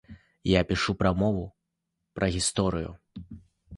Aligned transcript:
Я 0.51 0.61
пішу 0.69 0.95
пра 1.01 1.11
мову, 1.21 1.45
пра 2.19 2.31
гісторыю. 2.37 2.91